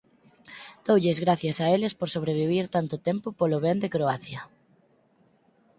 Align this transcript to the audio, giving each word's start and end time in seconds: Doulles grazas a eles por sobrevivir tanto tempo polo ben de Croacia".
Doulles 0.85 1.17
grazas 1.25 1.57
a 1.59 1.65
eles 1.75 1.93
por 1.99 2.09
sobrevivir 2.15 2.65
tanto 2.75 2.95
tempo 3.07 3.27
polo 3.39 3.57
ben 3.65 3.77
de 3.83 3.91
Croacia". 3.95 4.41